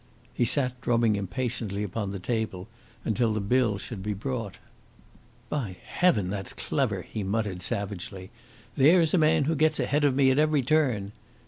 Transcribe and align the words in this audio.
He 0.33 0.45
sat 0.45 0.81
drumming 0.81 1.15
impatiently 1.15 1.83
upon 1.83 2.09
the 2.09 2.17
table 2.17 2.67
until 3.05 3.33
the 3.33 3.39
bill 3.39 3.77
should 3.77 4.01
be 4.01 4.15
brought. 4.15 4.57
"By 5.47 5.77
Heaven, 5.85 6.31
that's 6.31 6.53
clever!" 6.53 7.03
he 7.03 7.21
muttered 7.21 7.61
savagely. 7.61 8.31
"There's 8.75 9.13
a 9.13 9.19
man 9.19 9.43
who 9.43 9.53
gets 9.53 9.79
ahead 9.79 10.03
of 10.03 10.15
me 10.15 10.31
at 10.31 10.39
every 10.39 10.63
turn. 10.63 11.11